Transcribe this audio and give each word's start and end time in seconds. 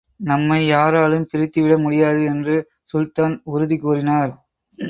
நம்மை 0.23 0.67
யாராலும் 0.67 1.27
பிரித்துவிட 1.33 1.75
முடியாது 1.81 2.21
என்று 2.25 2.55
சுல்தான் 2.83 3.41
உறுதி 3.43 3.77
கூறினார். 3.77 4.31